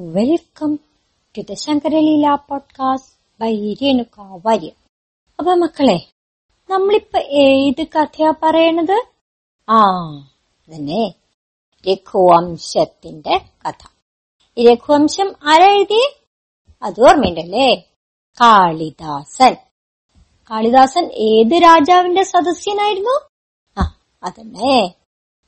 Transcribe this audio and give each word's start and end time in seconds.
Welcome 0.00 0.78
to 1.38 1.40
the 1.40 1.52
Shankaraleela 1.52 2.34
podcast 2.34 3.40
by 3.40 3.74
Renuka 3.74 4.40
Warrier 4.46 4.72
അപ്പൊ 5.38 5.54
മക്കളെ 5.54 6.12
നമ്മളിപ്പോ 6.70 7.18
ഏത് 7.18 7.86
കഥയാ 7.86 8.34
പറയണത്? 8.42 9.04
ആ 9.70 9.82
തന്നെ 10.74 11.14
രഘുവംശത്തിന്റെ 11.90 13.40
കഥ. 13.68 13.88
രഘുവംശം 14.68 15.36
ആരാ 15.44 15.72
എഴുതി 15.74 16.16
അത് 16.82 17.00
ഓർമ്മയുണ്ടല്ലേ? 17.00 17.74
കാളിദാസൻ. 18.40 19.56
കാളിദാസൻ 20.50 21.04
ഏത് 21.12 21.62
രാജാവിന്റെ 21.62 22.22
സദസ്യനായിരുന്നു? 22.22 23.28
ആ 23.80 23.98
അതന്നെ. 24.22 24.94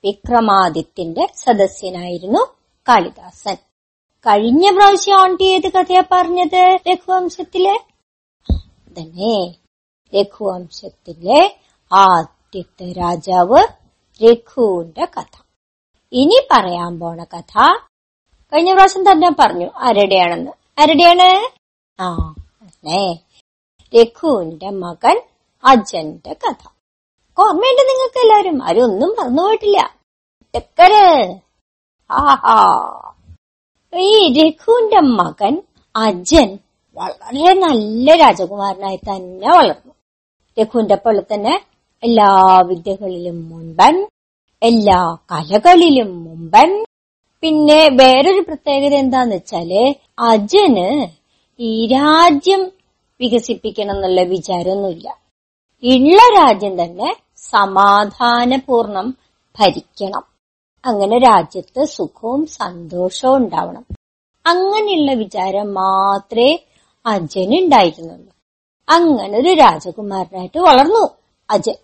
വിക്രമാദിത്യന്റെ 0.04 1.28
സദസ്യനായിരുന്നു 1.36 2.56
കാളിദാസൻ. 2.88 3.56
കഴിഞ്ഞ 4.26 4.70
പ്രാവശ്യം 4.70 5.20
ആണ്ടി 5.20 5.44
ഏത് 5.44 5.72
കഥയാ 5.72 6.02
പറഞ്ഞത് 6.12 6.62
രഘുവംശത്തിലെ? 6.88 7.76
തന്നെ 8.96 9.36
രഘുവംശത്തിലെ 10.12 11.40
ആദ്യത്തെ 11.92 12.92
രാജാവ് 12.92 13.60
രഘുവിന്റെ 14.20 15.04
കഥ. 15.04 15.32
ഇനി 16.12 16.46
പറയാൻ 16.52 16.98
പോണ 17.00 17.24
കഥ 17.24 17.54
കഴിഞ്ഞ 18.52 18.72
പ്രാവശ്യം 18.72 19.10
തന്നെ 19.10 19.30
പറഞ്ഞു 19.40 19.68
ആരുടെയാണെന്ന് 19.78 20.52
ആരുടെയാണ് 20.80 21.28
ആ 21.98 22.08
അല്ലേ 22.62 23.02
രഘുവിന്റെ 23.92 24.70
മകൻ 24.84 25.16
അജന്റെ 25.64 26.32
കഥ. 26.34 26.62
ഓർമ്മയുണ്ട് 27.38 27.82
നിങ്ങൾക്ക് 27.90 28.18
എല്ലാവരും 28.18 28.64
ആരും 28.64 28.84
ഒന്നും 28.84 29.10
മറന്നുപോയിട്ടില്ല. 29.18 29.78
ടെക്കര് 30.54 31.04
ആഹാ. 32.10 32.56
ഈ 33.92 34.10
രഘുവിന്റെ 34.38 35.00
മകൻ 35.00 35.62
അജൻ 35.94 36.58
വളരെ 36.96 37.52
നല്ല 37.54 38.16
രാജകുമാരനായി 38.16 38.96
തന്നെ 38.96 39.48
വളർന്നു. 39.48 39.92
രഘുവിന്റെ 40.56 40.94
പോലെ 40.94 41.22
തന്നെ 41.22 41.54
എല്ലാ 42.02 42.28
വിദ്യകളിലും 42.68 43.38
മുൻപൻ 43.50 44.06
എല്ലാ 44.62 45.00
കലകളിലും 45.32 46.10
മുമ്പൻ 46.24 46.70
പിന്നെ 47.42 47.80
വേറൊരു 48.00 48.42
പ്രത്യേകത 48.48 48.94
എന്താന്ന് 48.94 49.36
വെച്ചാൽ 49.36 49.70
അജന് 50.30 50.88
ഈ 51.60 51.86
രാജ്യം 51.86 52.62
വികസിപ്പിക്കണം 53.20 53.96
എന്നുള്ള 53.96 54.22
വിചാരമൊന്നുമില്ല. 54.22 55.08
ഉള്ള 55.82 56.18
രാജ്യം 56.38 56.74
തന്നെ 56.82 57.10
സമാധാനപൂർണം 57.50 59.06
ഭരിക്കണം. 59.58 60.24
അങ്ങനെ 60.84 61.18
രാജ്യത്ത് 61.18 61.84
സുഖവും 61.84 62.46
സന്തോഷവും 62.46 63.36
ഉണ്ടാവണം. 63.36 63.84
അങ്ങനെയുള്ള 64.46 65.12
വിചാരം 65.12 65.74
മാത്രമേ 65.74 66.58
അജന് 67.06 67.56
ഉണ്ടായിരുന്നുള്ളൂ. 67.64 68.32
അങ്ങനെ 68.88 69.38
ഒരു 69.38 69.54
രാജകുമാരനായിട്ട് 69.54 70.58
വളർന്നു 70.58 71.08
അജൻ 71.50 71.74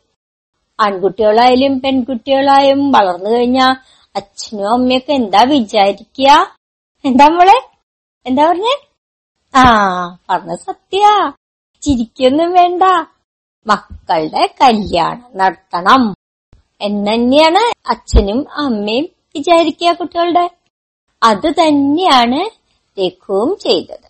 ആൺകുട്ടികളായാലും 0.81 1.81
പെൺകുട്ടികളായും 1.81 2.93
വളർന്നു 2.93 3.31
കഴിഞ്ഞാ 3.31 3.75
അച്ഛനും 4.17 4.73
അമ്മയൊക്കെ 4.73 5.13
എന്താ 5.13 5.43
വിചാരിക്കുക 5.43 6.57
എന്താ 7.05 7.29
മോളെ? 7.29 7.59
എന്താ 8.27 8.49
പറഞ്ഞേ? 8.49 8.75
ആ 9.55 9.65
പറഞ്ഞ 10.31 10.55
സത്യ. 10.55 11.03
ചിരിക്കൊന്നും 11.83 12.53
വേണ്ട. 12.53 12.83
മക്കളുടെ 13.67 14.55
കല്യാണം 14.61 15.39
നടത്തണം. 15.39 16.16
എന്നെന്നെയാണ് 16.81 17.91
അച്ഛനും 17.91 18.47
അമ്മയും 18.53 19.09
വിചാരിക്കുക 19.37 19.93
കുട്ടികളുടെ. 19.93 20.51
അത് 21.23 21.51
തന്നെയാണ് 21.51 22.41
രഘുവും 23.01 23.57
ചെയ്തത്. 23.59 24.09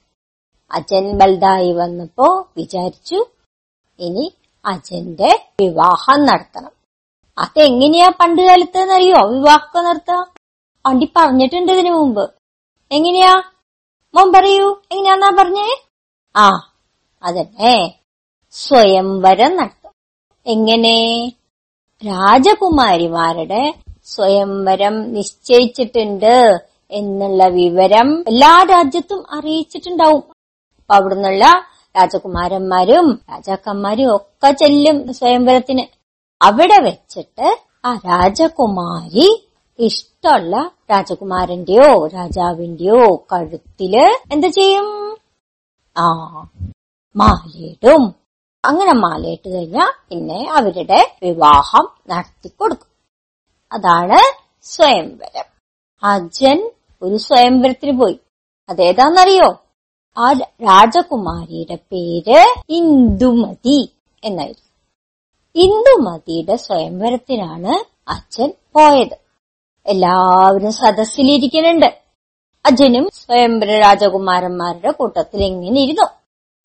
അച്ഛൻ 0.72 1.19
ബൽദായി 1.19 1.72
വന്നപ്പോ 1.72 2.48
വിചാരിച്ചു 2.56 3.27
ഇനി 3.98 4.34
അച്ഛന്റെ 4.64 5.47
വിവാഹം 5.61 6.26
നടത്തണം. 6.26 6.71
അതെങ്ങനെയാ 7.38 8.09
പണ്ട് 8.09 8.43
കാലത്ത് 8.43 8.78
എന്നറിയോ 8.78 9.26
വിവാഹമൊക്കെ 9.26 9.78
നടത്തുക 9.78 10.34
വണ്ടി 10.87 11.12
പറഞ്ഞിട്ടുണ്ട് 11.16 11.72
ഇതിനു 11.72 11.91
മുമ്പ്. 11.91 12.31
എങ്ങനെയാ? 12.93 13.43
മോൻ 14.15 14.32
പറയൂ 14.32 14.81
എങ്ങനെയാന്നാ 14.93 15.31
പറഞ്ഞേ? 15.38 15.82
ആ 16.37 16.72
അതന്നെ. 17.22 17.99
സ്വയംവരം 18.50 19.56
നടത്തും. 19.56 19.93
എങ്ങനെ? 20.47 20.97
രാജകുമാരിമാരുടെ 22.05 23.75
സ്വയംവരം 24.05 25.12
നിശ്ചയിച്ചിട്ടുണ്ട് 25.12 26.59
എന്നുള്ള 26.91 27.47
വിവരം 27.47 28.25
എല്ലാ 28.29 28.62
രാജ്യത്തും 28.62 29.27
അറിയിച്ചിട്ടുണ്ടാവും. 29.33 30.23
അപ്പൊ 30.77 30.95
അവിടുന്നുള്ള 30.95 31.45
രാജകുമാരന്മാരും 31.97 33.21
രാജാക്കന്മാരും 33.33 34.17
ഒക്കെ 34.17 34.51
ചെല്ലും 34.51 35.15
സ്വയംവരത്തിന്. 35.15 35.85
അവിടെ 36.43 36.79
വെച്ചിട്ട് 36.81 37.59
ആ 37.85 37.95
രാജകുമാരി 37.95 39.49
ഇഷ്ടമുള്ള 39.79 40.71
രാജകുമാരന്റെയോ 40.91 42.06
രാജാവിന്റെയോ 42.06 43.17
കഴുത്തിൽ 43.33 43.95
എന്ത് 44.33 44.47
ചെയ്യും? 44.47 45.17
ആ 45.99 46.06
മാലയിടും. 47.17 48.25
അങ്ങനെ 48.66 48.93
മാലയിട്ട് 48.93 49.49
കഴിഞ്ഞാൽ 49.49 49.93
പിന്നെ 50.10 50.50
അവരുടെ 50.50 51.16
വിവാഹം 51.22 51.88
നടത്തിക്കൊടുക്കും. 52.09 52.87
അതാണ് 53.72 54.38
സ്വയംവരം. 54.62 55.44
അജൻ 56.03 56.71
ഒരു 57.03 57.16
സ്വയംവരത്തിന് 57.16 58.00
പോയി. 58.00 58.21
അതേതാന്നറിയോ? 58.69 59.62
ആ 60.19 60.32
രാജകുമാരിയുടെ 60.32 61.75
പേര് 61.75 62.44
ഇന്ദുമതി 62.69 63.93
എന്നായിരുന്നു. 64.25 64.66
ഇന്ദുമതിയുടെ 65.55 66.56
സ്വയംവരത്തിനാണ് 66.56 67.84
അച്ഛൻ 68.10 68.53
പോയത്. 68.75 69.19
എല്ലാവരും 69.87 70.72
സദസ്സിലിരിക്കുന്നുണ്ട്. 70.72 72.03
അജനും 72.66 73.10
സ്വയംവര 73.12 73.78
രാജകുമാരന്മാരുടെ 73.78 74.91
കൂട്ടത്തിൽ 74.91 75.44
ഇങ്ങനെ 75.44 75.81
ഇരുന്നു. 75.81 76.06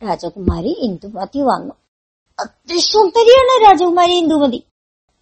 രാജകുമാരി 0.06 0.68
ഇന്ദുമതി 0.68 1.40
വന്നു. 1.40 1.74
അതിസുന്ദരിയാണ് 2.42 3.54
രാജകുമാരി 3.64 4.12
ഇന്ദുമതി. 4.12 4.60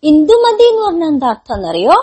ഇന്ദുമതി 0.03 0.65
എന്ന് 0.65 0.83
പറഞ്ഞ 0.87 1.05
എന്താ 1.05 1.29
അർത്ഥം 1.29 1.57
എന്നറിയോ 1.57 1.97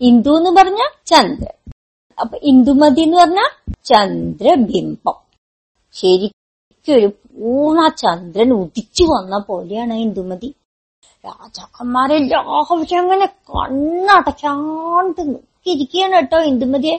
ഇന്ദു 0.00 0.30
എന്ന് 0.36 0.50
പറഞ്ഞ 0.50 0.80
ചന്ദ്രൻ. 1.06 1.72
അപ്പൊ 2.20 2.38
ഇന്ദുമതി 2.42 3.00
എന്ന് 3.00 3.16
പറഞ്ഞ 3.16 3.40
ചന്ദ്രബിംബം. 3.84 5.16
ശരിക്കും 5.92 6.94
ഒരു 6.96 7.06
പൂർണ 7.06 7.88
ചന്ദ്രൻ 7.88 8.52
ഉദിച്ചു 8.52 9.02
വന്ന 9.02 9.38
പോലെയാണ് 9.38 9.92
ഇന്ദുമതി. 9.92 10.54
രാജാക്കന്മാരെല്ലാവരും 11.24 12.98
അങ്ങനെ 12.98 13.26
കണ്ണടക്കാണ്ട് 13.26 15.20
നോക്കിയിരിക്കുകയാണ് 15.28 16.12
കേട്ടോ 16.12 16.40
ഇന്ദുമതിയെ. 16.52 16.96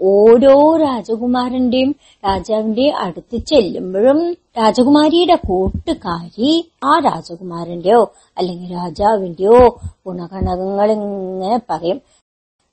ഓരോ 0.00 0.76
രാജകുമാരന്റെയും 0.76 1.94
രാജാവിന്റെയും 2.24 2.96
അടുത്ത് 2.96 3.36
ചെല്ലുമ്പോഴും 3.36 4.32
രാജകുമാരിയുടെ 4.32 5.34
കൂട്ടുകാരി 5.34 6.72
ആ 6.84 6.98
രാജകുമാരന്റെയോ 6.98 8.12
അല്ലെങ്കിൽ 8.38 8.72
രാജാവിന്റെയോ 8.72 9.80
ഗുണഗണകങ്ങൾ 10.06 10.92
ഇങ്ങനെ 10.92 11.60
പറയും. 11.70 11.98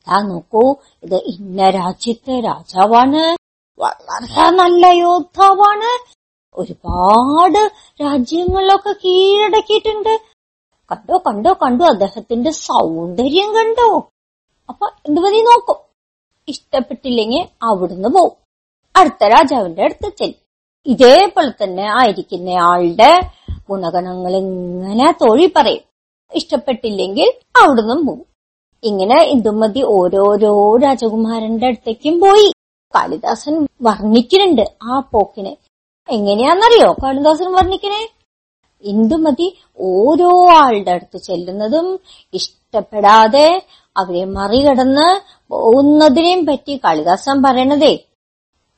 താ 0.08 0.22
നോക്കൂ 0.22 0.76
ഇത് 1.04 1.16
ഇന്ന 1.16 1.70
രാജ്യത്തെ 1.70 2.40
രാജാവാണ്. 2.40 3.38
വളരെ 3.80 4.50
നല്ല 4.50 4.88
യോദ്ധാവാണ്. 4.88 6.14
ഒരുപാട് 6.56 7.72
രാജ്യങ്ങളിലൊക്കെ 8.02 8.92
കീഴടക്കിയിട്ടുണ്ട്. 8.92 10.22
കണ്ടോ 10.92 11.18
കണ്ടോ 11.18 11.54
കണ്ടോ 11.54 11.86
അദ്ദേഹത്തിന്റെ 11.86 12.52
സൗന്ദര്യം 12.52 13.54
കണ്ടോ? 13.54 14.10
അപ്പൊ 14.70 14.88
എന്തുപതി 15.08 15.42
നോക്കും? 15.42 15.93
ഇഷ്ടപ്പെട്ടില്ലെങ്കിൽ 16.48 17.48
അവിടുന്ന് 17.62 18.10
പോവും. 18.10 18.32
അടുത്ത 18.96 19.24
രാജാവിന്റെ 19.24 19.84
അടുത്ത് 19.84 20.12
ചെല്ലും 20.20 20.44
ഇതേപോലെ 20.86 21.64
തന്നെ 21.64 21.84
ആയിരിക്കുന്ന 21.84 22.50
ആളുടെ 22.50 23.22
ഗുണഗണങ്ങൾ 23.70 24.36
ഇങ്ങനെ 24.36 25.12
തോഴി 25.12 25.54
പറയും. 25.56 25.82
ഇഷ്ടപ്പെട്ടില്ലെങ്കിൽ 26.34 27.34
അവിടുന്ന് 27.64 28.08
പോവും. 28.08 28.26
ഇങ്ങനെ 28.84 29.22
ഇന്ദുമതി 29.24 29.82
ഓരോരോ 29.82 30.78
രാജകുമാരന്റെ 30.78 31.68
അടുത്തേക്കും 31.68 32.20
പോയി. 32.20 32.52
കാളിദാസൻ 32.96 33.68
വർണിക്കുന്നുണ്ട് 33.82 34.62
ആ 34.84 35.00
പോക്കിനെ. 35.00 35.58
എങ്ങനെയാണെന്നറിയോ 36.10 36.94
കാളിദാസൻ 36.94 37.52
വർണിക്കണേ? 37.52 38.10
ഇന്ദുമതി 38.82 39.58
ഓരോ 39.80 40.50
ആളുടെ 40.50 40.92
അടുത്ത് 40.92 41.18
ചെല്ലുന്നതും 41.18 42.00
ഇഷ്ടപ്പെടാതെ 42.34 43.66
അവരെ 43.98 44.26
മറികടന്ന് 44.26 45.22
പോകുന്നതിനെയും 45.50 46.46
പറ്റി 46.46 46.82
കാളിദാസൻ 46.84 47.44
പറയണതേ 47.44 48.06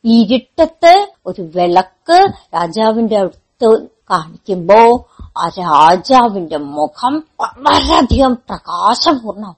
ഇരുട്ടത്ത് 0.04 1.08
ഒരു 1.26 1.42
വിളക്ക് 1.42 2.18
രാജാവിന്റെ 2.54 3.18
അടുത്ത് 3.18 3.88
കാണിക്കുമ്പോ 4.10 5.06
ആ 5.38 5.48
രാജാവിന്റെ 5.48 6.58
മുഖം 6.58 7.24
വളരെയധികം 7.40 8.34
പ്രകാശപൂർണം 8.34 9.56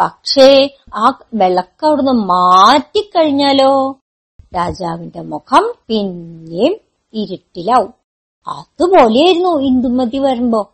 പക്ഷേ 0.00 0.76
ആ 0.94 1.18
വിളക്ക് 1.34 1.86
അവിടുന്ന് 1.86 2.12
മാറ്റിക്കഴിഞ്ഞാലോ 2.12 3.92
രാജാവിന്റെ 4.56 5.20
മുഖം 5.20 5.74
പിന്നെയും 5.88 6.74
ഇരുട്ടിലാവും. 7.14 7.94
അതുപോലെയായിരുന്നു 8.48 9.60
ഇന്ദുമതി 9.60 10.18
വരുമ്പോ. 10.18 10.70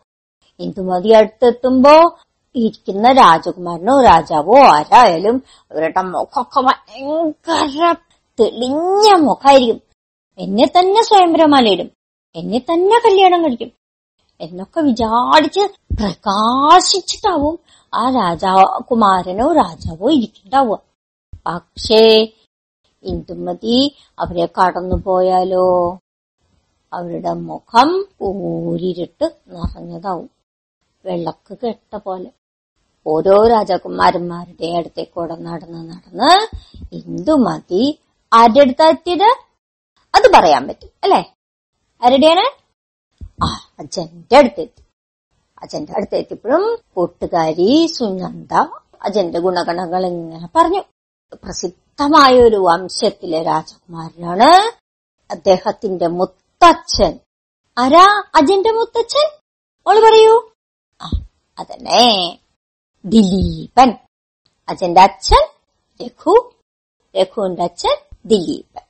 ഇന്ദുമതി 0.59 1.09
അടുത്തെത്തുമ്പോ 1.09 1.95
ഇരിക്കുന്ന 2.55 3.11
രാജകുമാരനോ 3.11 4.01
രാജാവോ 4.01 4.59
ആരായാലും 4.59 5.43
അവരുടെ 5.71 6.01
മുഖമൊക്കെ 6.01 6.61
ഭയങ്കര 6.61 7.95
തെളിഞ്ഞ 8.39 9.13
മുഖമായിരിക്കും. 9.13 9.81
എന്നെ 10.37 10.65
തന്നെ 10.65 11.03
സ്വയംവരമാലയിടും. 11.03 11.91
എന്നെ 12.35 12.59
തന്നെ 12.59 13.01
കല്യാണം 13.05 13.43
കഴിക്കും. 13.43 13.71
എന്നൊക്കെ 14.41 14.79
വിചാരിച്ച് 14.79 15.59
പ്രകാശിച്ചിട്ടാവും 15.93 17.59
ആ 17.93 18.09
രാജാകുമാരനോ 18.09 19.53
രാജാവോ 19.53 20.11
ഇരിക്കണ്ടാവുക. 20.11 20.79
പക്ഷേ 21.47 22.27
ഇന്ദുമതി 23.03 23.95
അവരെ 24.19 24.45
കടന്നു 24.45 24.95
പോയാലോ 24.95 25.99
അവരുടെ 26.93 27.33
മുഖം 27.33 28.07
ഊരിട്ട് 28.21 29.25
നിറഞ്ഞതാവും. 29.47 30.29
വെള്ളക്ക് 31.05 31.57
കെട്ട 31.63 31.95
പോലെ. 31.95 32.31
ഓരോ 33.07 33.47
രാജകുമാരന്മാരുടെ 33.47 34.51
അടുത്തേക്ക് 34.51 34.77
അടുത്തേക്കൂടെ 34.77 35.35
നടന്ന് 35.35 35.89
നടന്ന് 35.89 36.31
ഇന്ദുമതി 36.95 37.99
ആരുടെ 38.33 38.59
അടുത്തെത്തിയത് 38.59 39.35
അത് 40.15 40.31
പറയാൻ 40.35 40.67
പറ്റും 40.67 40.89
അല്ലെ? 41.03 41.23
ആരുടെയാണ്? 42.03 42.45
ആ 43.43 43.69
അജന്റെ 43.79 44.37
അടുത്തെത്തി. 44.37 44.83
അജന്റെ 45.63 45.93
അടുത്തെത്തിയപ്പോഴും 45.93 46.79
കൂട്ടുകാരി 46.95 47.87
സുനന്ദ 47.87 48.53
അജന്റെ 49.01 49.39
ഗുണഗണങ്ങൾ 49.39 50.05
ഇങ്ങനെ 50.05 50.49
പറഞ്ഞു. 50.55 50.81
പ്രസിദ്ധമായ 51.33 52.41
ഒരു 52.41 52.55
വംശത്തിലെ 52.55 53.43
രാജകുമാരനാണ് 53.43 54.77
അദ്ദേഹത്തിന്റെ 55.31 56.07
മുത്തച്ഛൻ. 56.07 57.19
ആരാ 57.77 58.23
അജന്റെ 58.35 58.71
മുത്തച്ഛൻ? 58.71 59.29
ഓൾ 59.87 59.99
പറയൂ. 59.99 60.49
ആ 61.01 61.11
അതന്നെ. 61.59 62.39
ദിലീപൻ. 63.05 63.97
അജന്റെ 64.69 65.01
അച്ഛൻ 65.01 65.47
രഘു. 66.05 66.53
രഘുവിന്റെ 67.21 67.63
അച്ഛൻ 67.63 68.17
ദിലീപൻ. 68.25 68.81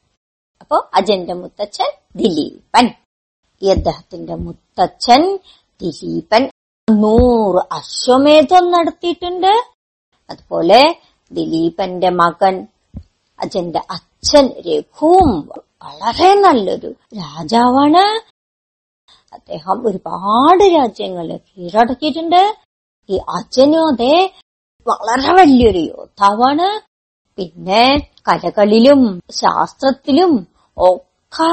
അപ്പോ 0.62 0.90
അജന്റെ 0.94 1.34
മുത്തച്ഛൻ 1.34 1.92
ദിലീപൻ. 2.16 2.90
ഈ 3.62 3.70
അദ്ദേഹത്തിന്റെ 3.70 4.36
മുത്തച്ഛൻ 4.36 5.40
ദിലീപൻ. 5.82 6.50
നൂറ് 6.92 7.74
അശ്വമേധം 7.74 8.72
നടത്തിയിട്ടുണ്ട്. 8.72 9.74
അതുപോലെ 10.30 11.02
ദിലീപന്റെ 11.32 12.10
മകൻ 12.10 12.68
അജന്റെ 13.40 13.80
അച്ഛൻ 13.90 14.48
രഘുവും 14.48 15.50
വളരെ 15.84 16.34
നല്ലൊരു 16.34 16.96
രാജാവാണ്. 17.18 18.32
അദ്ദേഹം 19.34 19.88
ഒരുപാട് 19.88 20.64
രാജ്യങ്ങളെ 20.64 21.38
കീഴടക്കിയിട്ടുണ്ട്. 21.38 22.65
ഈ 23.10 23.18
അച്ഛനും 23.18 23.88
അതെ 23.88 24.16
വളരെ 24.88 25.34
വലിയൊരു 25.34 25.78
യോദ്ധാവാണ്. 25.78 26.68
പിന്നെ 27.38 28.12
കലകളിലും 28.28 29.02
ശാസ്ത്രത്തിലും 29.32 30.48
ഒക്കെ 30.78 31.50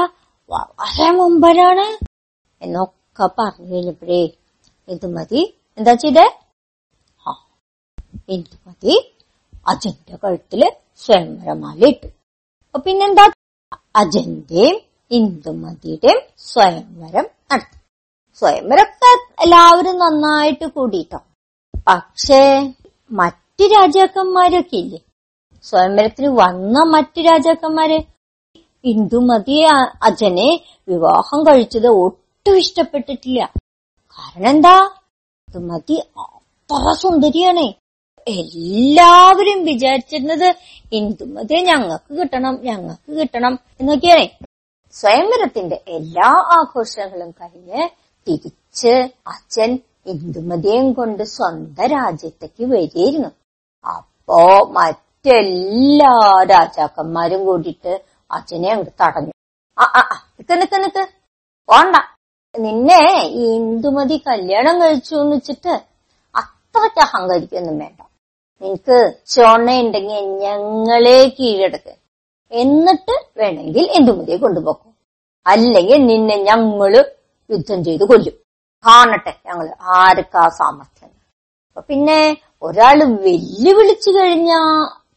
വളരെ 0.49 1.11
മുമ്പനാണ് 1.11 1.87
എന്നൊക്കെ 2.61 3.25
പറഞ്ഞു 3.39 3.73
കഴിഞ്ഞപ്പോഴേ 3.73 4.21
ഇന്ദുമതി 4.87 5.41
എന്താ 5.77 5.93
ചെയ്തേ? 5.93 6.25
ആ 7.27 7.33
ഇന്ദുമതി 8.29 8.95
അജന്റെ 9.67 10.15
കഴുത്തിൽ 10.23 10.61
സ്വയംവരമാല 10.95 11.85
ഇട്ടു. 11.85 12.07
അപ്പൊ 12.65 12.79
പിന്നെന്താ? 12.79 13.25
അജന്റെയും 13.95 14.77
ഇന്ദുമതിയുടെയും 15.11 16.21
സ്വയംവരം 16.37 17.25
നടത്തി. 17.51 17.77
സ്വയംവരമൊക്കെ 18.41 19.11
എല്ലാവരും 19.43 19.97
നന്നായിട്ട് 19.97 20.65
കൂടിയിട്ടോ? 20.65 21.19
പക്ഷേ 21.87 22.73
മറ്റു 23.11 23.63
രാജാക്കന്മാരൊക്കെ 23.63 24.75
ഇല്ലേ 24.75 24.99
സ്വയംവരത്തിന് 25.63 26.27
വന്ന 26.27 26.83
മറ്റു 26.83 27.21
രാജാക്കന്മാര്? 27.21 27.99
ഇന്ദുമതി 28.83 29.57
അജനെ 30.03 30.49
വിവാഹം 30.87 31.43
കഴിച്ചത് 31.43 31.87
ഒട്ടും 31.87 32.57
ഇഷ്ടപ്പെട്ടിട്ടില്ല. 32.57 33.53
കാരണം 34.17 34.49
എന്താ? 34.49 34.89
ഇന്ദുമതി 35.47 36.01
അത്ര 36.17 36.91
സുന്ദരിയാണ്. 36.93 37.65
എല്ലാവരും 38.27 39.63
വിചാരിച്ചിരുന്നത് 39.65 40.55
ഇന്ദുമതിയെ 40.91 41.61
ഞങ്ങൾക്ക് 41.61 42.13
കിട്ടണം 42.19 42.59
ഞങ്ങൾക്ക് 42.63 43.19
കിട്ടണം 43.19 43.59
എന്നൊക്കെയാണേ. 43.79 44.27
സ്വയംവരത്തിന്റെ 44.91 45.83
എല്ലാ 45.87 46.29
ആഘോഷങ്ങളും 46.57 47.31
കഴിഞ്ഞ് 47.31 47.89
തിരിച്ച് 48.27 48.93
അച്ഛൻ 49.27 49.79
ഇന്ദുമതിയും 50.05 50.93
കൊണ്ട് 50.93 51.23
സ്വന്തം 51.23 51.85
രാജ്യത്തേക്ക് 51.85 52.65
വരിയിരുന്നു 52.65 53.29
അപ്പോ 53.87 54.67
മറ്റെല്ലാ 54.71 56.43
രാജാക്കന്മാരും 56.43 57.45
കൂടിയിട്ട് 57.45 58.01
അച്ഛനെ 58.31 58.69
അങ്ങോട്ട് 58.69 58.91
തടഞ്ഞു. 59.03 59.31
ആ 59.79 59.83
ആ 59.83 60.31
നിക്ക് 60.39 60.61
നിക്ക് 60.61 60.83
നിക്ക്. 60.83 61.07
പോണ്ട. 61.67 61.95
നിന്നെ 62.59 63.23
ഈ 63.25 63.55
ഇന്ദുമതി 63.55 64.23
കല്യാണം 64.27 64.81
കഴിച്ചു 64.81 65.15
എന്ന് 65.15 65.35
വെച്ചിട്ട് 65.35 65.69
അത്രയ്ക്ക് 66.35 66.99
അഹങ്കരിക്കൊന്നും 66.99 67.79
വേണ്ട. 67.79 68.01
നിനക്ക് 68.61 69.13
ചോണയുണ്ടെങ്കിൽ 69.27 70.15
ഞങ്ങളെ 70.15 71.35
കീഴടക്ക്. 71.39 71.95
എന്നിട്ട് 72.51 73.25
വേണമെങ്കിൽ 73.37 73.91
ഇന്ദുമതിയെ 73.91 74.37
കൊണ്ടുപോക്കും. 74.37 74.93
അല്ലെങ്കിൽ 75.47 76.05
നിന്നെ 76.05 76.35
ഞങ്ങൾ 76.35 77.11
യുദ്ധം 77.51 77.83
ചെയ്ത് 77.83 78.03
കൊല്ലും. 78.03 78.42
കാണട്ടെ 78.83 79.33
ഞങ്ങൾ 79.45 79.67
ആർക്കാ 79.81 80.49
സാമർഥ്യം? 80.49 81.11
അപ്പൊ 81.69 81.81
പിന്നെ 81.81 82.37
ഒരാൾ 82.61 82.97
വെല്ലുവിളിച്ചു 83.25 84.09
കഴിഞ്ഞാ 84.09 84.61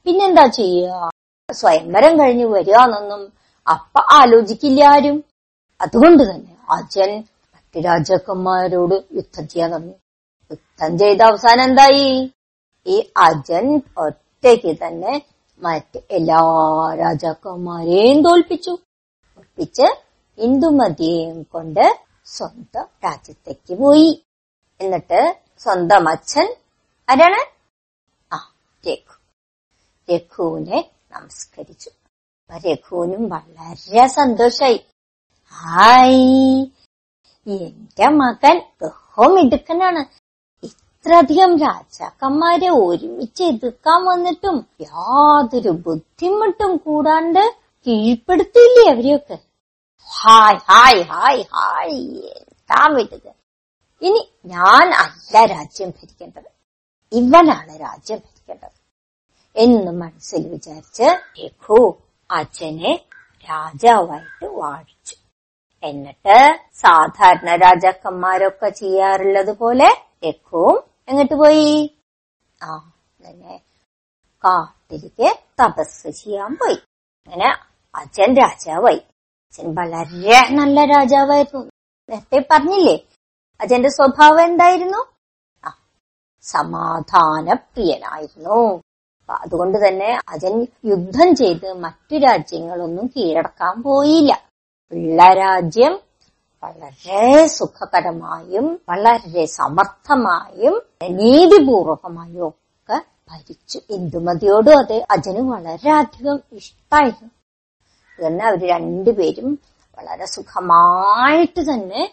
പിന്നെന്താ 0.06 0.46
ചെയ്യുക 0.46 1.10
സ്വയംവരം 1.52 2.20
കഴിഞ്ഞ് 2.20 2.44
വരികയെന്നൊന്നും 2.44 3.22
അപ്പ 3.66 3.98
ആലോചിക്കില്ല 4.12 4.84
ആരും. 4.84 5.24
അതുകൊണ്ട് 5.80 6.22
തന്നെ 6.22 6.54
അജൻ 6.70 7.10
മറ്റു 7.54 7.78
രാജാക്കന്മാരോട് 7.80 8.94
യുദ്ധം 9.16 9.48
ചെയ്യാൻ 9.48 9.70
തുടങ്ങി. 9.72 9.94
യുദ്ധം 10.50 10.98
ചെയ്ത 10.98 11.22
അവസാനം 11.22 11.64
എന്തായി? 11.64 12.32
ഈ 12.86 12.96
അജൻ 13.16 13.66
ഒറ്റയ്ക്ക് 13.98 14.72
തന്നെ 14.84 15.14
മറ്റ് 15.62 15.98
എല്ലാ 16.10 16.40
രാജാക്കന്മാരെയും 17.02 18.18
തോൽപ്പിച്ചു. 18.22 18.74
തോൽപ്പിച്ച് 19.36 19.86
ഇന്ദുമതിയെയും 20.38 21.42
കൊണ്ട് 21.42 21.84
സ്വന്തം 22.26 22.84
രാജ്യത്തേക്ക് 23.04 23.74
പോയി. 23.74 24.24
എന്നിട്ട് 24.80 25.40
സ്വന്തം 25.58 26.08
അച്ഛൻ 26.08 26.56
ആരാണ്? 27.08 27.54
ആ 28.34 28.52
രഘു. 28.88 29.16
രഘുവിനെ 30.14 30.90
നമസ്കരിച്ചു. 31.12 31.90
രഘുവിനും 32.56 33.28
വളരെ 33.28 34.06
സന്തോഷായി. 34.06 34.86
ഹായ്. 35.50 36.66
എന്റെ 37.46 38.08
മകൻ 38.08 38.62
ബഹുമിടുക്കനാണ്. 38.82 40.04
ഇത്രയധികം 40.66 41.58
രാജാക്കന്മാരെ 41.58 42.68
ഒരുമിച്ച് 42.68 43.42
എതിർക്കാൻ 43.42 44.04
വന്നിട്ടും 44.04 44.66
യാതൊരു 44.80 45.68
ബുദ്ധിമുട്ടും 45.68 46.76
കൂടാണ്ട് 46.76 47.56
കീഴ്പ്പെടുത്തിയില്ലേ 47.86 48.94
അവരെയൊക്കെ? 48.94 49.55
Hi 50.08 50.56
hi 50.56 51.02
hi 51.02 51.42
hi. 51.42 51.98
എന്താ 52.38 52.86
വിടുക 52.86 53.32
ഇനി 54.02 54.32
ഞാൻ 54.44 54.94
അല്ല 54.94 55.44
രാജ്യം 55.44 55.90
ഭരിക്കേണ്ടത്. 55.90 56.50
ഇവനാണ് 57.12 57.80
രാജ്യം 57.80 58.18
ഭരിക്കേണ്ടത്. 58.18 58.70
എന്ന് 59.56 59.92
മനസ്സിൽ 59.92 60.48
വിചാരിച്ച് 60.48 61.02
രഘു 61.44 61.94
അച്ഛനെ 62.30 63.04
രാജാവായിട്ട് 63.50 64.46
വാഴിച്ചു. 64.46 65.16
എന്നിട്ട് 65.82 66.60
സാധാരണ 66.74 67.56
രാജാക്കന്മാരൊക്കെ 67.56 68.68
ചെയ്യാറുള്ളത് 68.68 69.52
പോലെ 69.58 69.88
രഘുവും 70.28 70.78
എങ്ങോട്ട് 71.08 71.34
പോയി? 71.34 71.96
ആ 72.62 72.92
തന്നെ 73.24 73.60
കാട്ടിലേക്ക് 74.44 75.38
തപസ് 75.60 76.08
ചെയ്യാൻ 76.08 76.54
പോയി. 76.54 76.74
അങ്ങനെ 77.26 77.48
അച്ഛൻ 77.94 78.34
രാജാവായി. 78.36 79.02
വളരെ 79.64 80.50
നല്ല 80.50 80.84
രാജാവായിരുന്നു. 80.84 81.70
നേരത്തെ 82.10 82.46
പറഞ്ഞില്ലേ? 82.50 83.04
അജന്റെ 83.60 83.88
സ്വഭാവം 83.88 84.44
എന്തായിരുന്നു? 84.44 85.06
ആ 85.64 85.74
സമാധാനപ്രിയനായിരുന്നു. 86.42 88.82
അതുകൊണ്ട് 89.30 89.88
തന്നെ 89.88 90.20
അജൻ 90.28 90.66
യുദ്ധം 90.84 91.36
ചെയ്ത് 91.36 91.72
മറ്റു 91.72 92.16
രാജ്യങ്ങളൊന്നും 92.16 93.06
കീഴടക്കാൻ 93.06 93.82
പോയില്ല. 93.82 94.42
ഉള്ള 94.92 95.32
രാജ്യം 95.32 96.00
വളരെ 96.64 97.46
സുഖകരമായും 97.46 98.80
വളരെ 98.88 99.46
സമർത്ഥമായും 99.46 100.82
നീതിപൂർവകമായും 101.02 102.48
ഒക്കെ 102.48 103.02
ഭരിച്ചു. 103.30 103.80
ഇന്ദുമതിയോടും 103.90 104.78
അത് 104.78 105.06
അജന് 105.10 105.50
വളരെയധികം 105.50 106.40
ഇഷ്ടായിരുന്നു. 106.52 107.30
തന്നെ 108.24 108.44
അവർ 108.44 108.66
രണ്ടുപേരും 108.66 109.58
വളരെ 109.98 110.26
സുഖമായിട്ട് 110.26 111.62
തന്നെ 111.62 112.12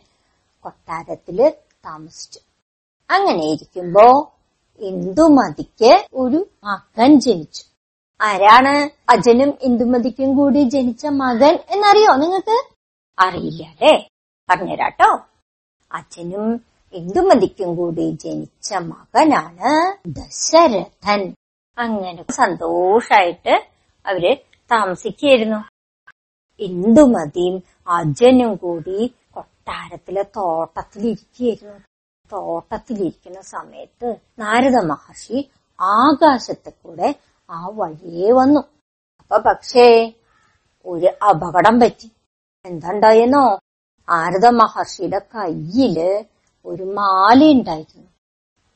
കൊട്ടാരത്തിൽ 0.64 1.54
താമസിച്ചു. 1.86 2.40
അങ്ങനെ 3.10 3.44
ഇരിക്കുമ്പോ 3.44 4.32
ഇന്ദുമതിക്ക് 4.80 6.08
ഒരു 6.14 6.48
മകൻ 6.64 7.20
ജനിച്ചു. 7.20 7.64
ആരാണ് 8.22 8.90
അജനും 9.12 9.58
ഇന്ദുമതിക്കും 9.62 10.36
കൂടി 10.36 10.64
ജനിച്ച 10.64 11.06
മകൻ 11.06 11.60
എന്നറിയോ 11.70 12.16
നിങ്ങൾക്ക്? 12.16 12.64
അറിയില്ല 13.20 13.64
അല്ലേ? 13.64 14.08
പറഞ്ഞുതരാട്ടോ. 14.50 15.20
അച്ഛനും 15.92 16.66
ഇന്ദുമതിക്കും 16.94 17.76
കൂടി 17.76 18.12
ജനിച്ച 18.12 18.74
മകനാണ് 18.74 19.98
ദശരഥൻ. 20.08 21.36
അങ്ങനെ 21.78 22.26
സന്തോഷായിട്ട് 22.32 23.68
അവർ 24.06 24.38
താമസിക്കുകയായിരുന്നു. 24.72 25.73
ഇന്ദുമതിയും 26.60 27.64
അജനും 27.88 28.56
കൂടി 28.56 29.14
കൊട്ടാരത്തിലെ 29.34 30.24
തോട്ടത്തിലിരിക്കുകയായിരുന്നു. 30.24 31.80
തോട്ടത്തിലിരിക്കുന്ന 32.32 33.42
സമയത്ത് 33.42 34.16
നാരദ 34.40 34.76
മഹർഷി 34.76 35.50
ആകാശത്തെ 35.82 36.70
കൂടെ 36.70 37.16
ആ 37.50 37.68
വഴിയേ 37.68 38.32
വന്നു. 38.32 38.60
അപ്പൊ 39.22 39.38
പക്ഷേ 39.38 40.14
ഒരു 40.86 41.26
അപകടം 41.30 41.80
പറ്റി. 41.80 42.12
എന്താണ്ടായെന്നോ? 42.66 43.60
നാരദ 44.10 44.46
മഹർഷിയുടെ 44.46 45.22
കയ്യിൽ 45.36 46.26
ഒരു 46.66 46.84
മാല 46.84 47.44
ഉണ്ടായിരുന്നു 47.44 48.08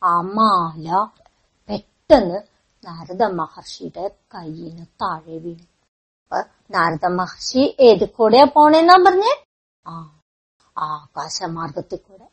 ആ 0.04 0.22
മാല 0.22 1.08
പെട്ടെന്ന് 1.70 2.40
നാരദ 2.88 3.24
മഹർഷിയുടെ 3.24 4.12
കയ്യിന് 4.36 4.86
താഴെ 5.02 5.38
വീണു. 5.38 5.77
അപ്പൊ 6.32 6.40
നാരദ 6.74 7.06
മഹർഷി 7.18 7.62
ഏത് 7.88 8.06
കൂടെയാ 8.18 8.46
പോണേന്നാ 8.56 8.96
പറഞ്ഞേ? 9.06 9.34
ആ 9.86 9.94
ആകാശമാർഗത്തിൽ 10.78 12.00
കൂടെ 12.08 12.26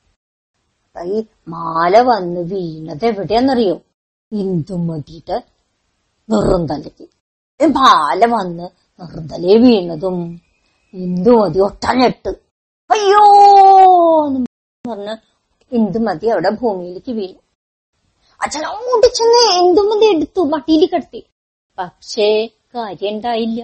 അപ്പൊ 0.87 1.03
ഈ 1.17 1.19
മാല 1.49 1.95
വന്ന് 2.09 2.41
വീണത് 2.53 3.05
എവിടെയാന്നറിയോ? 3.11 3.77
ഇന്ദുമതിയുടെ 4.33 5.37
നെറുന്തലയ്ക്ക്. 6.29 7.07
മാല 7.61 8.21
വന്ന് 8.35 8.67
നെറുന്തലേ 9.01 9.55
വീണതും 9.65 10.19
ഇന്ദുമതി 10.95 11.59
ഒട്ടനെട്ട് 11.59 12.33
അയ്യോ 12.91 13.23
പറഞ്ഞ് 14.85 15.15
ഇന്ദുമതി 15.73 16.27
അവിടെ 16.35 16.51
ഭൂമിയിലേക്ക് 16.61 17.13
വീണു. 17.19 17.39
അച്ഛൻ 18.41 18.65
ഓടിച്ചെന്ന് 18.73 19.41
ഇന്ദുമതി 19.61 20.07
എടുത്തു 20.15 20.41
മട്ടിയിൽ 20.55 20.85
കിടത്തി. 20.93 21.21
പക്ഷേ 21.79 22.29
കാര്യം 22.75 23.13
ഉണ്ടായില്ല 23.15 23.61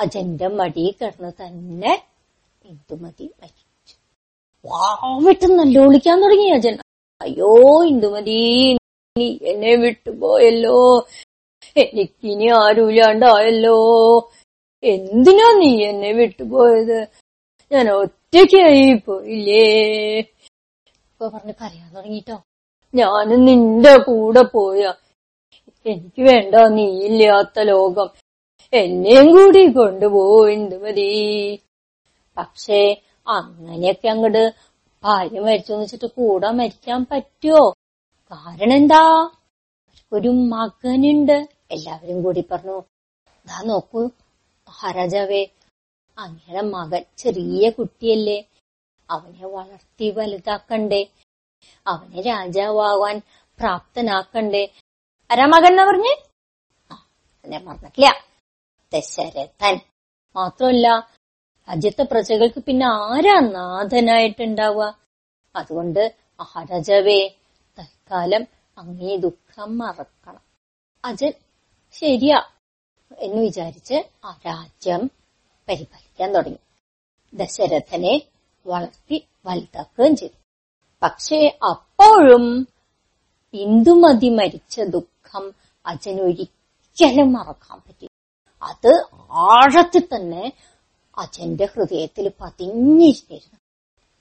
അജന്റെ 0.00 0.48
മടി 0.48 0.96
കിടന്ന് 1.02 1.32
തന്നെ 1.42 2.04
ഇന്ദുമതി 2.64 3.30
മരിച്ചു. 3.40 3.94
വാവിട്ട് 4.64 5.46
നല്ലോളിക്കാൻ 5.58 6.22
തുടങ്ങി 6.22 6.46
അജൻ. 6.46 6.78
അയ്യോ 7.22 7.84
ഇന്ദുമതി 7.84 8.76
നീ 9.18 9.38
എന്നെ 9.42 9.74
വിട്ടുപോയല്ലോ 9.74 11.06
എനിക്കിനി 11.76 12.48
ആരുമില്ലാണ്ടായല്ലോ. 12.48 13.76
എന്തിനാ 14.82 15.48
നീ 15.58 15.84
എന്നെ 15.84 16.12
വിട്ടുപോയത് 16.12 17.08
ഞാൻ 17.72 17.90
ഒറ്റയ്ക്കായി 17.90 18.92
പോയില്ലേ? 19.06 19.66
ഇപ്പൊ 20.88 21.28
പറഞ്ഞ് 21.28 21.52
കരയാൻ 21.52 21.94
തുടങ്ങിട്ടോ. 21.94 22.42
ഞാനും 22.94 23.44
നിന്റെ 23.44 23.96
കൂടെ 23.96 24.42
പോയ. 24.42 24.92
എനിക്ക് 25.86 26.22
വേണ്ട 26.22 26.54
നീ 26.54 26.86
ഇല്ലാത്ത 27.06 27.60
ലോകം. 27.60 28.10
എന്നെയും 28.72 29.26
കൂടി 29.26 29.72
കൊണ്ടുപോയിണ്ട് 29.72 30.74
മതി? 30.82 31.06
പക്ഷേ 32.36 32.80
അങ്ങനെയൊക്കെ 33.28 34.08
അങ്ങോട്ട് 34.08 34.44
ഭാര്യ 35.04 35.40
മരിച്ചു 35.40 35.72
വെച്ചിട്ട് 35.72 36.04
കൂടെ 36.04 36.50
മരിക്കാൻ 36.50 37.06
പറ്റുമോ 37.12 37.70
കാരണം 38.32 38.76
എന്താ? 38.76 39.02
ഒരു 40.12 40.28
മകനുണ്ട്. 40.28 41.36
എല്ലാവരും 41.70 42.22
കൂടി 42.22 42.44
പറഞ്ഞു 42.52 42.76
ദാ 43.46 43.62
നോക്കൂ 43.62 44.02
മഹാരാജാവേ 44.68 45.42
അങ്ങനെ 46.18 46.62
മകൻ 46.62 47.04
ചെറിയ 47.18 47.70
കുട്ടിയല്ലേ. 47.70 48.38
അവനെ 49.10 49.46
വളർത്തി 49.46 50.10
വലുതാക്കണ്ടേ. 50.10 51.02
അവനെ 51.86 52.22
രാജാവാൻ 52.22 53.16
പ്രാപ്തനാക്കണ്ടേ. 53.58 54.64
ആരാ 55.30 55.46
മകൻ 55.46 55.72
എന്നാ 55.72 55.84
പറഞ്ഞേ? 55.84 56.14
ഞാൻ 57.46 57.66
പറഞ്ഞിട്ടില്ല 57.66 58.29
ദശരഥൻ. 58.94 59.80
മാത്രമല്ല 60.36 61.10
രാജ്യത്തെ 61.68 62.02
പ്രജകൾക്ക് 62.02 62.60
പിന്നെ 62.60 62.86
ആരാ 62.86 63.40
നാഥനായിട്ടുണ്ടാവുക? 63.40 64.98
അതുകൊണ്ട് 65.56 66.16
മഹാരാജാവേ 66.40 67.28
തൽക്കാലം 67.78 68.46
അങ്ങേ 68.78 69.16
ദുഃഖം 69.16 69.78
മറക്കണം. 69.78 70.40
അജൻ 71.04 71.32
ശരിയാ 71.92 72.42
എന്ന് 73.18 73.42
വിചാരിച്ച് 73.42 73.94
ആ 74.24 74.38
രാജ്യം 74.46 75.10
പരിപാലിക്കാൻ 75.68 76.32
തുടങ്ങി. 76.32 76.58
ദശരഥനെ 77.34 78.22
വളർത്തി 78.66 79.26
വലുതാക്കുകയും 79.46 80.16
ചെയ്തു. 80.16 80.34
പക്ഷേ 81.02 81.58
അപ്പോഴും 81.70 82.68
ഇന്ദുമതി 83.54 84.28
മരിച്ച 84.28 84.80
ദുഃഖം 84.80 85.54
അജനൊരിക്കലും 85.86 87.32
മറക്കാൻ 87.32 87.78
പറ്റി 87.78 88.09
അത് 88.62 89.06
ആഴത്തിൽ 89.30 90.02
തന്നെ 90.14 90.52
അച്ഛന്റെ 91.18 91.64
ഹൃദയത്തിൽ 91.64 92.32
പതിഞ്ഞിരുന്നു 92.40 93.58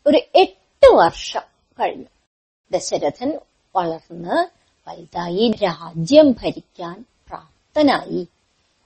ഒരു 0.08 0.22
എട്ട് 0.36 0.88
വർഷം 0.96 1.42
കഴിഞ്ഞു. 1.80 2.06
ദശരഥൻ 2.72 3.40
വളർന്ന് 3.76 4.50
വലുതായി 4.88 5.52
രാജ്യം 5.64 6.32
ഭരിക്കാൻ 6.32 7.06
പ്രാപ്തനായി 7.28 8.28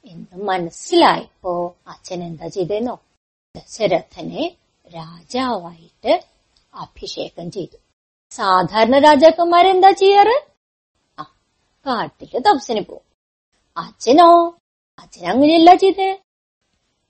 എന്ന് 0.05 0.43
മനസ്സിലായപ്പോ 0.43 1.75
അച്ഛൻ 1.87 2.23
എന്താ 2.23 2.47
ചെയ്തെന്നോ? 2.47 2.99
ദശരഥനെ 3.55 4.57
രാജാവായിട്ട് 4.95 6.25
അഭിഷേകം 6.73 7.51
ചെയ്തു. 7.51 7.77
സാധാരണ 8.31 8.97
രാജാക്കന്മാരെന്താ 8.97 9.91
ചെയ്യാറ്? 9.91 10.47
ആ 11.19 11.23
കാട്ടിൽ 11.87 12.39
തപസിന് 12.39 12.81
പോകും. 12.81 13.13
അച്ഛനോ 13.77 14.55
അച്ഛൻ 14.99 15.27
അങ്ങനെയല്ല 15.27 15.75
ചെയ്തേ. 15.75 16.21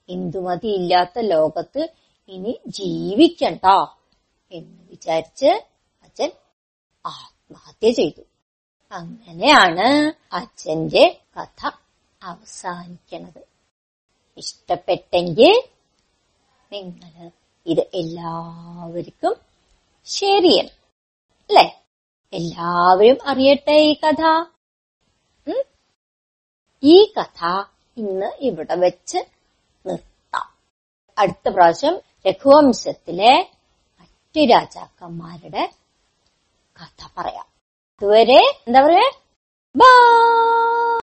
ഹിന്ദുമതി 0.08 0.68
ഇല്ലാത്ത 0.68 1.18
ലോകത്ത് 1.18 1.88
ഇനി 2.28 2.60
ജീവിക്കണ്ട 2.66 3.64
എന്ന് 4.52 4.88
വിചാരിച്ച് 4.90 5.46
അച്ഛൻ 6.02 6.30
ആത്മഹത്യ 7.06 7.90
ചെയ്തു. 7.90 8.20
അങ്ങനെയാണ് 8.92 10.12
അച്ഛന്റെ 10.34 11.20
കഥ 11.36 11.70
അവസാനിക്കണത്. 12.22 13.46
ഇഷ്ടപ്പെട്ടെങ്കിൽ 14.36 15.62
നിങ്ങൾ 16.72 17.30
ഇത് 17.66 17.80
എല്ലാവർക്കും 17.80 19.34
ഷെയർ 20.06 20.42
ചെയ്യണം 20.42 20.74
അല്ലേ? 21.40 21.84
എല്ലാവരും 22.32 23.18
അറിയട്ടെ 23.26 23.72
ഈ 23.72 23.94
കഥ. 23.94 24.44
ഈ 26.82 27.12
കഥ 27.16 27.73
ഇന്ന് 27.96 28.26
ഇവിടെ 28.40 28.74
വെച്ച് 28.74 29.18
നിർത്താം. 29.86 30.46
അടുത്ത 31.18 31.48
പ്രാവശ്യം 31.48 32.00
രഘുവംശത്തിലെ 32.26 33.50
മറ്റു 34.00 34.40
രാജാക്കന്മാരുടെ 34.44 35.72
കഥ 36.76 37.08
പറയാം. 37.18 37.46
അതുവരെ 37.94 38.40
എന്താ 38.66 38.80
പറയാ? 38.80 39.12
ബൈ 39.76 41.03